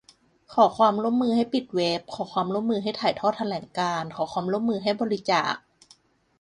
[0.53, 5.53] ขอความร่วมมือให้ปิดเว็บ ขอความร่วมมือให้ถ่ายทอดแถลงการณ์ ขอความร่วมมือให้บริจาค